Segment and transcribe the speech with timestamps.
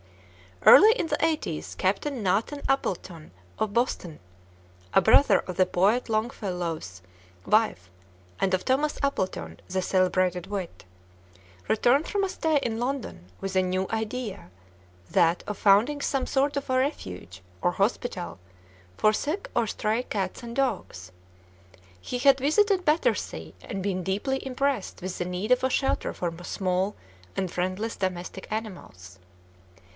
[0.63, 4.19] Early in the eighties, Captain Nathan Appleton, of Boston
[4.95, 7.01] (a brother of the poet Longfellow's
[7.45, 7.89] wife,
[8.39, 10.85] and of Thomas Appleton, the celebrated wit),
[11.67, 14.49] returned from a stay in London with a new idea,
[15.09, 18.39] that of founding some sort of a refuge, or hospital,
[18.97, 21.11] for sick or stray cats and dogs.
[21.99, 26.31] He had visited Battersea, and been deeply impressed with the need of a shelter for
[26.43, 26.95] small
[27.35, 29.19] and friendless domestic animals.